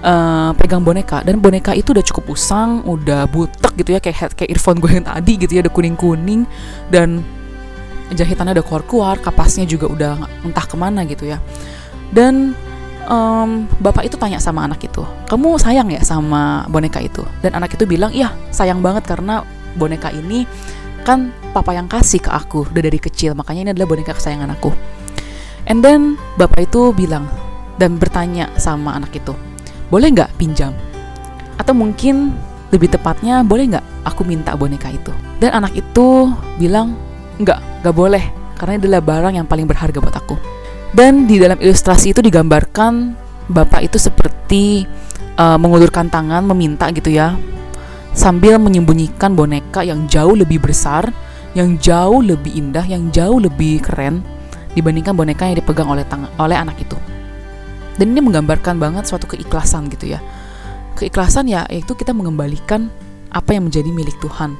uh, 0.03 0.51
pegang 0.57 0.83
boneka 0.83 1.23
dan 1.23 1.39
boneka 1.41 1.73
itu 1.77 1.93
udah 1.93 2.05
cukup 2.05 2.37
usang, 2.37 2.83
udah 2.85 3.25
butek 3.29 3.73
gitu 3.77 3.95
ya 3.95 3.99
kayak 4.01 4.17
head, 4.17 4.31
kayak 4.33 4.57
earphone 4.57 4.81
gue 4.81 4.91
yang 4.91 5.05
tadi 5.05 5.33
gitu 5.37 5.51
ya 5.57 5.61
udah 5.65 5.73
kuning-kuning 5.73 6.43
dan 6.89 7.21
jahitannya 8.07 8.55
udah 8.55 8.65
keluar-keluar, 8.65 9.15
kapasnya 9.19 9.67
juga 9.67 9.91
udah 9.91 10.13
entah 10.47 10.65
ke 10.65 10.75
mana 10.79 11.03
gitu 11.03 11.27
ya. 11.27 11.43
Dan 12.07 12.55
um, 13.11 13.67
bapak 13.83 14.07
itu 14.07 14.15
tanya 14.15 14.39
sama 14.39 14.63
anak 14.63 14.79
itu, 14.79 15.03
kamu 15.27 15.59
sayang 15.59 15.91
ya 15.91 15.99
sama 16.07 16.63
boneka 16.71 17.03
itu? 17.03 17.27
Dan 17.43 17.59
anak 17.59 17.75
itu 17.75 17.83
bilang, 17.83 18.15
iya 18.15 18.31
sayang 18.55 18.79
banget 18.79 19.03
karena 19.03 19.43
boneka 19.75 20.07
ini 20.15 20.47
kan 21.03 21.31
papa 21.51 21.71
yang 21.75 21.87
kasih 21.87 22.19
ke 22.23 22.31
aku 22.31 22.67
udah 22.67 22.83
dari 22.83 22.99
kecil, 22.99 23.35
makanya 23.35 23.67
ini 23.67 23.71
adalah 23.75 23.91
boneka 23.91 24.15
kesayangan 24.15 24.55
aku. 24.55 24.71
And 25.67 25.83
then 25.83 26.15
bapak 26.39 26.71
itu 26.71 26.95
bilang 26.95 27.27
dan 27.75 27.99
bertanya 27.99 28.47
sama 28.55 28.95
anak 28.95 29.19
itu, 29.19 29.35
boleh 29.87 30.07
nggak 30.13 30.35
pinjam? 30.35 30.71
Atau 31.57 31.73
mungkin 31.73 32.35
lebih 32.69 32.91
tepatnya 32.91 33.41
boleh 33.41 33.71
nggak 33.75 33.85
aku 34.07 34.27
minta 34.27 34.53
boneka 34.53 34.91
itu? 34.91 35.11
Dan 35.39 35.63
anak 35.63 35.73
itu 35.75 36.31
bilang 36.59 36.95
nggak, 37.39 37.83
nggak 37.83 37.95
boleh 37.95 38.23
karena 38.57 38.77
ini 38.77 38.81
adalah 38.89 39.01
barang 39.05 39.33
yang 39.37 39.47
paling 39.47 39.69
berharga 39.69 39.97
buat 40.01 40.15
aku. 40.17 40.35
Dan 40.91 41.29
di 41.29 41.37
dalam 41.37 41.59
ilustrasi 41.61 42.15
itu 42.15 42.23
digambarkan 42.23 43.13
bapak 43.51 43.91
itu 43.91 43.97
seperti 44.01 44.87
uh, 45.37 45.59
mengulurkan 45.59 46.09
tangan 46.09 46.41
meminta 46.47 46.89
gitu 46.89 47.13
ya, 47.13 47.37
sambil 48.17 48.57
menyembunyikan 48.57 49.37
boneka 49.37 49.85
yang 49.85 50.09
jauh 50.09 50.33
lebih 50.33 50.63
besar, 50.63 51.11
yang 51.53 51.77
jauh 51.77 52.23
lebih 52.23 52.55
indah, 52.55 52.83
yang 52.87 53.13
jauh 53.13 53.37
lebih 53.37 53.83
keren 53.83 54.25
dibandingkan 54.77 55.17
boneka 55.17 55.49
yang 55.49 55.57
dipegang 55.57 55.89
oleh 55.89 56.05
tangan 56.05 56.29
oleh 56.37 56.53
anak 56.53 56.77
itu 56.77 56.93
dan 57.97 58.05
ini 58.13 58.21
menggambarkan 58.21 58.77
banget 58.77 59.09
suatu 59.09 59.25
keikhlasan 59.25 59.89
gitu 59.91 60.13
ya 60.15 60.21
keikhlasan 60.97 61.45
ya 61.45 61.69
yaitu 61.69 61.93
kita 61.93 62.09
mengembalikan 62.13 62.89
apa 63.29 63.53
yang 63.53 63.69
menjadi 63.69 63.93
milik 63.93 64.17
Tuhan. 64.17 64.57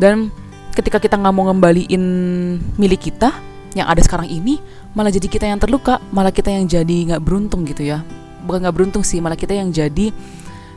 Dan 0.00 0.32
ketika 0.72 0.96
kita 0.96 1.20
nggak 1.20 1.34
mau 1.36 1.52
ngembaliin 1.52 2.04
milik 2.80 3.12
kita 3.12 3.36
yang 3.76 3.86
ada 3.88 4.00
sekarang 4.00 4.32
ini, 4.32 4.56
malah 4.96 5.12
jadi 5.12 5.28
kita 5.28 5.44
yang 5.44 5.60
terluka, 5.60 6.00
malah 6.08 6.32
kita 6.32 6.48
yang 6.48 6.64
jadi 6.64 7.12
nggak 7.12 7.22
beruntung 7.22 7.68
gitu 7.68 7.84
ya. 7.84 8.00
Bukan 8.48 8.64
nggak 8.64 8.74
beruntung 8.74 9.04
sih, 9.04 9.20
malah 9.20 9.36
kita 9.36 9.52
yang 9.52 9.68
jadi 9.68 10.12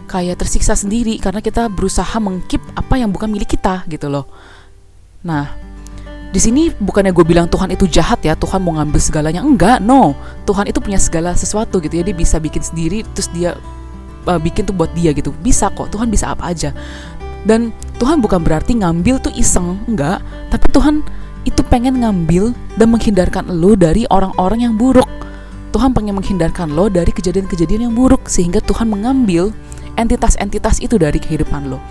kayak 0.10 0.42
tersiksa 0.42 0.74
sendiri 0.76 1.22
karena 1.22 1.40
kita 1.40 1.70
berusaha 1.70 2.18
mengkip 2.18 2.60
apa 2.74 2.98
yang 2.98 3.14
bukan 3.14 3.32
milik 3.32 3.56
kita 3.56 3.88
gitu 3.88 4.12
loh. 4.12 4.28
Nah, 5.24 5.56
di 6.30 6.38
sini 6.38 6.70
bukannya 6.70 7.10
gue 7.10 7.26
bilang 7.26 7.50
Tuhan 7.50 7.74
itu 7.74 7.90
jahat 7.90 8.22
ya 8.22 8.38
Tuhan 8.38 8.62
mau 8.62 8.78
ngambil 8.78 9.02
segalanya. 9.02 9.42
Enggak 9.42 9.82
no. 9.82 10.14
Tuhan 10.46 10.70
itu 10.70 10.78
punya 10.78 11.02
segala 11.02 11.34
sesuatu 11.34 11.82
gitu 11.82 11.98
ya. 11.98 12.04
Dia 12.06 12.14
bisa 12.14 12.38
bikin 12.38 12.62
sendiri 12.62 13.02
terus 13.18 13.34
dia 13.34 13.58
uh, 14.30 14.38
bikin 14.38 14.70
tuh 14.70 14.76
buat 14.78 14.94
dia 14.94 15.10
gitu. 15.10 15.34
Bisa 15.42 15.74
kok 15.74 15.90
Tuhan 15.90 16.14
bisa 16.14 16.30
apa 16.30 16.54
aja. 16.54 16.70
Dan 17.42 17.74
Tuhan 17.98 18.22
bukan 18.22 18.46
berarti 18.46 18.78
ngambil 18.78 19.18
tuh 19.26 19.34
iseng 19.34 19.82
enggak. 19.90 20.22
Tapi 20.54 20.70
Tuhan 20.70 21.02
itu 21.50 21.66
pengen 21.66 22.06
ngambil 22.06 22.54
dan 22.78 22.88
menghindarkan 22.94 23.50
lo 23.50 23.74
dari 23.74 24.06
orang-orang 24.14 24.70
yang 24.70 24.78
buruk. 24.78 25.10
Tuhan 25.74 25.98
pengen 25.98 26.14
menghindarkan 26.14 26.70
lo 26.70 26.94
dari 26.94 27.10
kejadian-kejadian 27.10 27.90
yang 27.90 27.94
buruk 27.98 28.30
sehingga 28.30 28.62
Tuhan 28.62 28.86
mengambil 28.86 29.50
entitas-entitas 29.98 30.78
itu 30.82 31.02
dari 31.02 31.18
kehidupan 31.18 31.74
lo 31.74 31.82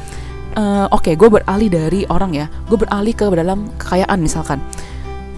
uh, 0.58 0.86
oke 0.90 1.06
okay, 1.06 1.14
gue 1.14 1.28
beralih 1.30 1.70
dari 1.70 2.00
orang 2.10 2.34
ya. 2.34 2.46
Gue 2.66 2.82
beralih 2.82 3.14
ke 3.14 3.24
dalam 3.30 3.70
kekayaan 3.78 4.18
misalkan. 4.18 4.58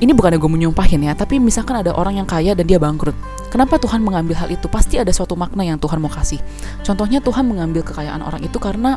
Ini 0.00 0.16
bukannya 0.16 0.40
gue 0.40 0.48
menyumpahin 0.48 1.04
ya 1.04 1.12
tapi 1.12 1.36
misalkan 1.36 1.84
ada 1.84 1.92
orang 1.92 2.16
yang 2.16 2.24
kaya 2.24 2.56
dan 2.56 2.64
dia 2.64 2.80
bangkrut. 2.80 3.12
Kenapa 3.52 3.76
Tuhan 3.76 4.00
mengambil 4.00 4.32
hal 4.40 4.48
itu? 4.48 4.64
Pasti 4.72 4.96
ada 4.96 5.12
suatu 5.12 5.36
makna 5.36 5.60
yang 5.60 5.76
Tuhan 5.76 6.00
mau 6.00 6.08
kasih. 6.08 6.40
Contohnya 6.80 7.20
Tuhan 7.20 7.44
mengambil 7.44 7.84
kekayaan 7.84 8.24
orang 8.24 8.40
itu 8.40 8.56
karena 8.56 8.96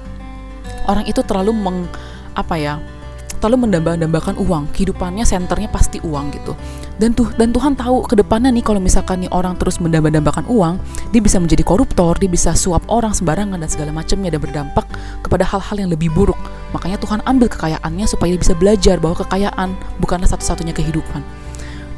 orang 0.88 1.03
itu 1.03 1.20
terlalu 1.27 1.51
meng 1.51 1.92
apa 2.34 2.56
ya 2.56 2.80
terlalu 3.44 3.68
mendambah-dambakan 3.68 4.40
uang 4.40 4.72
kehidupannya 4.72 5.28
senternya 5.28 5.68
pasti 5.68 6.00
uang 6.00 6.32
gitu. 6.32 6.56
Dan 6.96 7.12
tuh 7.12 7.28
dan 7.36 7.52
Tuhan 7.52 7.76
tahu 7.76 8.08
ke 8.08 8.16
depannya 8.16 8.48
nih 8.56 8.64
kalau 8.64 8.80
misalkan 8.80 9.28
nih 9.28 9.32
orang 9.36 9.60
terus 9.60 9.84
mendambah-dambakan 9.84 10.48
uang 10.48 10.80
dia 11.12 11.20
bisa 11.20 11.44
menjadi 11.44 11.60
koruptor 11.68 12.16
dia 12.16 12.32
bisa 12.32 12.56
suap 12.56 12.88
orang 12.88 13.12
sembarangan 13.12 13.60
dan 13.60 13.68
segala 13.68 13.92
macamnya 13.92 14.32
dan 14.32 14.40
berdampak 14.40 14.88
kepada 15.20 15.44
hal-hal 15.44 15.76
yang 15.76 15.92
lebih 15.92 16.08
buruk. 16.16 16.40
Makanya 16.72 16.96
Tuhan 17.04 17.20
ambil 17.28 17.52
kekayaannya 17.52 18.08
supaya 18.08 18.32
dia 18.32 18.40
bisa 18.40 18.56
belajar 18.56 18.96
bahwa 19.04 19.20
kekayaan 19.28 19.76
bukanlah 20.00 20.32
satu-satunya 20.32 20.72
kehidupan. 20.72 21.20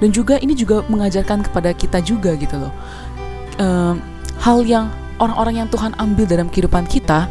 Dan 0.01 0.09
juga 0.09 0.41
ini 0.41 0.57
juga 0.57 0.81
mengajarkan 0.89 1.45
kepada 1.45 1.71
kita 1.77 2.01
juga 2.01 2.33
gitu 2.35 2.57
loh. 2.57 2.73
Hal 4.41 4.65
yang 4.65 4.89
orang-orang 5.21 5.63
yang 5.63 5.69
Tuhan 5.69 5.93
ambil 5.95 6.25
dalam 6.27 6.49
kehidupan 6.49 6.89
kita 6.89 7.29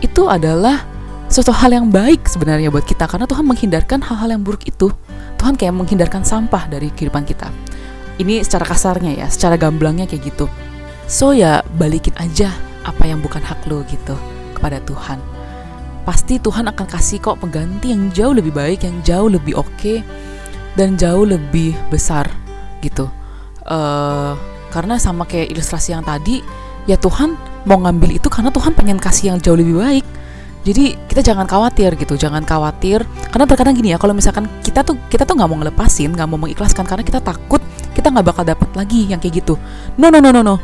itu 0.00 0.30
adalah 0.30 0.88
suatu 1.32 1.48
hal 1.48 1.72
yang 1.72 1.88
baik 1.88 2.28
sebenarnya 2.28 2.68
buat 2.68 2.84
kita 2.84 3.08
karena 3.08 3.24
Tuhan 3.24 3.48
menghindarkan 3.48 4.04
hal-hal 4.04 4.36
yang 4.36 4.44
buruk 4.44 4.68
itu. 4.68 4.92
Tuhan 5.40 5.56
kayak 5.56 5.72
menghindarkan 5.72 6.28
sampah 6.28 6.68
dari 6.68 6.92
kehidupan 6.92 7.24
kita. 7.24 7.48
Ini 8.20 8.44
secara 8.44 8.68
kasarnya 8.68 9.16
ya, 9.16 9.26
secara 9.32 9.56
gamblangnya 9.56 10.04
kayak 10.04 10.28
gitu. 10.28 10.46
So 11.08 11.32
ya 11.32 11.64
balikin 11.80 12.12
aja 12.20 12.52
apa 12.84 13.08
yang 13.08 13.24
bukan 13.24 13.40
hak 13.40 13.64
lo 13.64 13.80
gitu 13.88 14.12
kepada 14.52 14.84
Tuhan. 14.84 15.16
Pasti 16.04 16.36
Tuhan 16.36 16.68
akan 16.68 16.86
kasih 16.86 17.24
kok 17.24 17.40
pengganti 17.40 17.96
yang 17.96 18.12
jauh 18.12 18.36
lebih 18.36 18.52
baik, 18.52 18.84
yang 18.84 19.00
jauh 19.00 19.32
lebih 19.32 19.56
oke 19.56 19.72
okay, 19.72 20.04
dan 20.76 21.00
jauh 21.00 21.24
lebih 21.24 21.72
besar 21.88 22.28
gitu. 22.84 23.08
Uh, 23.64 24.36
karena 24.68 25.00
sama 25.00 25.24
kayak 25.24 25.48
ilustrasi 25.48 25.96
yang 25.96 26.04
tadi, 26.04 26.44
ya 26.84 27.00
Tuhan 27.00 27.40
mau 27.64 27.80
ngambil 27.80 28.20
itu 28.20 28.28
karena 28.28 28.52
Tuhan 28.52 28.76
pengen 28.76 29.00
kasih 29.00 29.32
yang 29.32 29.38
jauh 29.40 29.56
lebih 29.56 29.80
baik 29.80 30.06
jadi 30.62 30.94
kita 31.10 31.26
jangan 31.26 31.50
khawatir 31.50 31.98
gitu 31.98 32.14
jangan 32.14 32.46
khawatir. 32.46 33.02
Karena 33.34 33.44
terkadang 33.50 33.74
gini 33.74 33.90
ya 33.90 33.98
kalau 33.98 34.14
misalkan 34.14 34.46
kita 34.62 34.86
tuh 34.86 34.94
kita 35.10 35.26
tuh 35.26 35.34
nggak 35.34 35.50
mau 35.50 35.58
ngelepasin 35.58 36.14
nggak 36.14 36.28
mau 36.30 36.38
mengikhlaskan 36.38 36.86
karena 36.86 37.02
kita 37.02 37.18
takut 37.18 37.58
kita 37.92 38.14
nggak 38.14 38.26
bakal 38.30 38.46
dapat 38.46 38.70
lagi 38.78 39.10
yang 39.10 39.18
kayak 39.18 39.42
gitu. 39.42 39.58
No 39.98 40.06
no 40.14 40.22
no 40.22 40.30
no 40.30 40.46
no. 40.46 40.62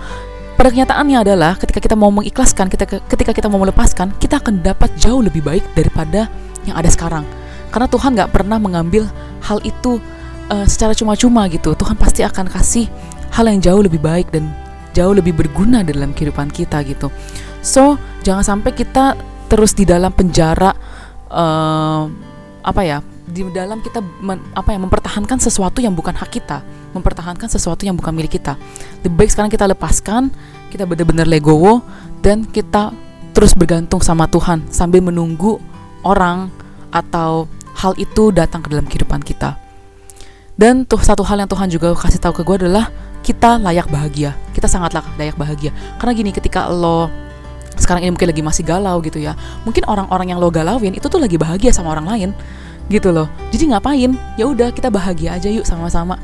Pada 0.55 0.71
kenyataannya 0.71 1.19
adalah 1.23 1.59
ketika 1.59 1.83
kita 1.83 1.99
mau 1.99 2.15
mengikhlaskan 2.15 2.71
kita 2.71 2.87
ketika 3.11 3.31
kita 3.35 3.51
mau 3.51 3.59
melepaskan 3.59 4.15
kita 4.23 4.39
akan 4.39 4.63
dapat 4.63 4.91
jauh 5.03 5.19
lebih 5.19 5.43
baik 5.43 5.67
daripada 5.75 6.31
yang 6.63 6.79
ada 6.79 6.91
sekarang. 6.95 7.27
Karena 7.75 7.91
Tuhan 7.91 8.15
nggak 8.15 8.31
pernah 8.31 8.59
mengambil 8.63 9.03
hal 9.43 9.59
itu 9.67 9.99
uh, 10.47 10.67
secara 10.71 10.95
cuma-cuma 10.95 11.51
gitu. 11.51 11.75
Tuhan 11.75 11.99
pasti 11.99 12.23
akan 12.23 12.47
kasih 12.47 12.87
hal 13.35 13.51
yang 13.51 13.59
jauh 13.59 13.83
lebih 13.83 13.99
baik 13.99 14.31
dan 14.31 14.47
jauh 14.95 15.11
lebih 15.11 15.35
berguna 15.35 15.83
dalam 15.83 16.15
kehidupan 16.15 16.55
kita 16.55 16.87
gitu. 16.87 17.11
So 17.67 17.99
jangan 18.23 18.47
sampai 18.47 18.75
kita 18.79 19.19
terus 19.49 19.73
di 19.73 19.89
dalam 19.89 20.13
penjara 20.13 20.71
uh, 21.33 22.05
apa 22.63 22.83
ya 22.85 23.01
di 23.29 23.45
dalam 23.53 23.81
kita 23.85 24.01
men, 24.21 24.41
apa 24.57 24.73
ya 24.73 24.79
mempertahankan 24.81 25.41
sesuatu 25.41 25.81
yang 25.81 25.93
bukan 25.93 26.17
hak 26.17 26.31
kita 26.33 26.65
mempertahankan 26.97 27.49
sesuatu 27.53 27.85
yang 27.85 27.97
bukan 27.97 28.17
milik 28.17 28.41
kita. 28.41 28.57
Lebih 29.05 29.17
baik 29.17 29.31
sekarang 29.33 29.53
kita 29.53 29.69
lepaskan 29.69 30.33
kita 30.73 30.85
benar-benar 30.85 31.29
legowo 31.29 31.85
dan 32.21 32.45
kita 32.45 32.93
terus 33.37 33.53
bergantung 33.53 34.01
sama 34.01 34.29
Tuhan 34.29 34.67
sambil 34.73 35.05
menunggu 35.05 35.61
orang 36.05 36.49
atau 36.89 37.47
hal 37.77 37.95
itu 38.01 38.33
datang 38.35 38.65
ke 38.65 38.69
dalam 38.73 38.89
kehidupan 38.89 39.23
kita. 39.23 39.61
Dan 40.59 40.83
tuh 40.83 40.99
satu 40.99 41.23
hal 41.23 41.39
yang 41.39 41.51
Tuhan 41.51 41.71
juga 41.71 41.95
kasih 41.95 42.19
tahu 42.19 42.35
ke 42.35 42.43
gue 42.43 42.67
adalah 42.67 42.91
kita 43.23 43.63
layak 43.63 43.87
bahagia. 43.87 44.35
Kita 44.51 44.67
sangat 44.67 44.91
layak 45.15 45.39
bahagia. 45.39 45.71
Karena 46.03 46.13
gini 46.19 46.35
ketika 46.35 46.67
lo 46.67 47.07
sekarang 47.79 48.05
ini 48.05 48.13
mungkin 48.13 48.29
lagi 48.29 48.43
masih 48.43 48.63
galau 48.67 48.99
gitu 49.01 49.23
ya. 49.23 49.39
Mungkin 49.63 49.87
orang-orang 49.87 50.35
yang 50.35 50.39
lo 50.43 50.51
galauin 50.51 50.93
itu 50.93 51.07
tuh 51.07 51.23
lagi 51.23 51.39
bahagia 51.39 51.71
sama 51.71 51.95
orang 51.95 52.07
lain 52.07 52.31
gitu 52.91 53.15
loh. 53.15 53.31
Jadi 53.55 53.73
ngapain? 53.73 54.13
Ya 54.37 54.45
udah 54.51 54.75
kita 54.75 54.91
bahagia 54.91 55.39
aja 55.39 55.49
yuk 55.49 55.65
sama-sama. 55.65 56.19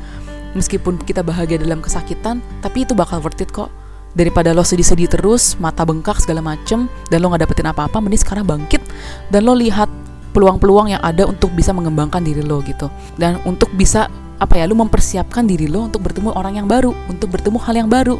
Meskipun 0.53 1.01
kita 1.03 1.23
bahagia 1.23 1.59
dalam 1.59 1.79
kesakitan 1.79 2.43
tapi 2.59 2.83
itu 2.83 2.93
bakal 2.93 3.23
worth 3.23 3.41
it 3.41 3.49
kok. 3.49 3.71
Daripada 4.15 4.55
lo 4.55 4.63
sedih-sedih 4.63 5.11
terus 5.11 5.59
mata 5.59 5.83
bengkak 5.83 6.23
segala 6.23 6.39
macem 6.39 6.87
dan 7.11 7.19
lo 7.19 7.31
nggak 7.31 7.43
dapetin 7.47 7.67
apa-apa 7.67 7.99
mending 7.99 8.21
sekarang 8.21 8.47
bangkit. 8.47 8.79
Dan 9.27 9.43
lo 9.43 9.55
lihat 9.55 9.87
peluang-peluang 10.31 10.95
yang 10.95 11.01
ada 11.03 11.27
untuk 11.27 11.51
bisa 11.55 11.71
mengembangkan 11.75 12.23
diri 12.23 12.43
lo 12.43 12.63
gitu. 12.63 12.87
Dan 13.19 13.39
untuk 13.43 13.71
bisa 13.75 14.07
apa 14.35 14.59
ya 14.59 14.67
lo 14.67 14.75
mempersiapkan 14.75 15.47
diri 15.47 15.71
lo 15.71 15.87
untuk 15.87 16.03
bertemu 16.03 16.35
orang 16.35 16.59
yang 16.59 16.67
baru 16.67 16.91
untuk 17.07 17.31
bertemu 17.31 17.57
hal 17.63 17.75
yang 17.79 17.89
baru 17.89 18.19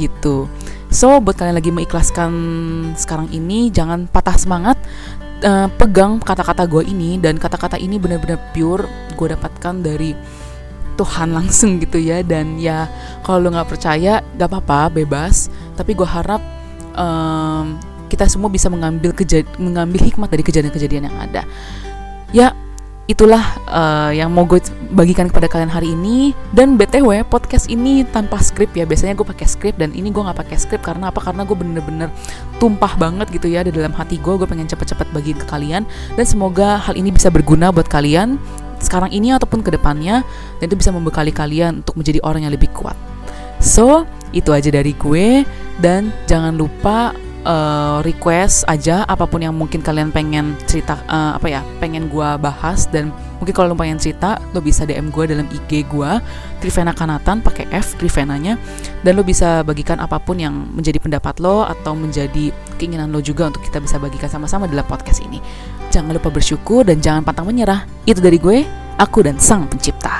gitu 0.00 0.48
So 0.92 1.24
buat 1.24 1.40
kalian 1.40 1.56
lagi 1.56 1.72
mengikhlaskan 1.72 2.32
sekarang 3.00 3.32
ini 3.32 3.72
jangan 3.72 4.04
patah 4.12 4.36
semangat 4.36 4.76
uh, 5.40 5.64
pegang 5.80 6.20
kata-kata 6.20 6.68
gue 6.68 6.84
ini. 6.84 7.16
Dan 7.16 7.40
kata-kata 7.40 7.80
ini 7.80 7.96
benar-benar 7.96 8.52
pure 8.52 8.84
gue 9.16 9.28
dapatkan 9.32 9.80
dari 9.80 10.12
Tuhan 11.00 11.32
langsung 11.32 11.80
gitu 11.80 11.96
ya. 11.96 12.20
Dan 12.20 12.60
ya 12.60 12.92
kalau 13.24 13.48
lo 13.48 13.56
nggak 13.56 13.72
percaya 13.72 14.20
gak 14.36 14.48
apa-apa 14.52 14.92
bebas. 15.00 15.48
Tapi 15.80 15.96
gue 15.96 16.04
harap 16.04 16.44
um, 16.92 17.80
kita 18.12 18.28
semua 18.28 18.52
bisa 18.52 18.68
mengambil 18.68 19.16
mengambil 19.56 20.04
hikmat 20.04 20.28
dari 20.28 20.44
kejadian-kejadian 20.44 21.08
yang 21.08 21.16
ada. 21.16 21.42
Ya 22.36 22.52
itulah 23.10 23.42
uh, 23.66 24.10
yang 24.14 24.30
mau 24.30 24.46
gue 24.46 24.62
bagikan 24.94 25.26
kepada 25.26 25.50
kalian 25.50 25.72
hari 25.72 25.92
ini. 25.92 26.36
Dan 26.54 26.78
btw 26.78 27.26
podcast 27.26 27.66
ini 27.66 28.06
tanpa 28.06 28.38
skrip 28.38 28.70
ya. 28.74 28.86
Biasanya 28.86 29.18
gue 29.18 29.26
pakai 29.26 29.46
skrip 29.48 29.74
dan 29.78 29.90
ini 29.92 30.14
gue 30.14 30.22
nggak 30.22 30.38
pakai 30.38 30.56
skrip 30.58 30.82
karena 30.84 31.10
apa? 31.10 31.18
Karena 31.18 31.42
gue 31.42 31.56
bener-bener 31.56 32.08
tumpah 32.62 32.94
banget 32.94 33.30
gitu 33.34 33.50
ya 33.50 33.66
di 33.66 33.74
dalam 33.74 33.90
hati 33.94 34.18
gue. 34.22 34.34
Gue 34.38 34.46
pengen 34.46 34.70
cepet-cepet 34.70 35.10
bagiin 35.10 35.38
ke 35.38 35.46
kalian. 35.48 35.82
Dan 36.14 36.24
semoga 36.24 36.78
hal 36.78 36.94
ini 36.94 37.10
bisa 37.10 37.28
berguna 37.32 37.74
buat 37.74 37.90
kalian 37.90 38.38
sekarang 38.82 39.14
ini 39.14 39.30
ataupun 39.30 39.62
ke 39.62 39.70
depannya 39.70 40.26
dan 40.58 40.64
itu 40.66 40.74
bisa 40.74 40.90
membekali 40.90 41.30
kalian 41.30 41.86
untuk 41.86 41.94
menjadi 41.94 42.18
orang 42.26 42.50
yang 42.50 42.52
lebih 42.52 42.66
kuat. 42.74 42.98
So 43.62 44.10
itu 44.34 44.50
aja 44.50 44.68
dari 44.74 44.92
gue. 44.98 45.46
Dan 45.78 46.10
jangan 46.26 46.54
lupa 46.58 47.14
uh, 47.46 47.98
request 48.06 48.66
aja 48.66 49.06
apa 49.06 49.26
pun 49.26 49.42
yang 49.42 49.54
mungkin 49.54 49.82
kalian 49.82 50.10
pengen 50.14 50.54
cerita 50.66 50.98
uh, 51.06 51.38
apa 51.38 51.46
ya 51.48 51.60
pengen 51.78 52.06
gue 52.10 52.28
bahas 52.38 52.86
dan 52.90 53.10
mungkin 53.42 53.54
kalau 53.54 53.74
lo 53.74 53.76
pengen 53.78 53.98
cerita 53.98 54.38
lo 54.54 54.62
bisa 54.62 54.86
DM 54.86 55.10
gue 55.10 55.24
dalam 55.30 55.46
IG 55.50 55.86
gue 55.90 56.10
Trivena 56.62 56.94
Kanatan 56.94 57.42
pakai 57.42 57.66
F 57.74 57.98
Trivenanya 57.98 58.54
dan 59.02 59.12
lo 59.18 59.26
bisa 59.26 59.66
bagikan 59.66 59.98
apa 59.98 60.22
pun 60.22 60.38
yang 60.38 60.54
menjadi 60.74 61.02
pendapat 61.02 61.42
lo 61.42 61.66
atau 61.66 61.96
menjadi 61.98 62.54
keinginan 62.78 63.10
lo 63.10 63.18
juga 63.18 63.50
untuk 63.50 63.64
kita 63.66 63.82
bisa 63.82 63.98
bagikan 63.98 64.30
sama-sama 64.30 64.70
dalam 64.70 64.86
podcast 64.86 65.22
ini. 65.24 65.42
Jangan 65.90 66.14
lupa 66.16 66.30
bersyukur 66.30 66.86
dan 66.86 67.02
jangan 67.02 67.26
pantang 67.26 67.50
menyerah. 67.50 67.84
Itu 68.06 68.22
dari 68.22 68.38
gue 68.38 68.64
aku 68.96 69.26
dan 69.26 69.36
sang 69.42 69.66
pencipta 69.66 70.11